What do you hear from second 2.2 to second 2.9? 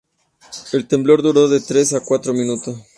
minutos.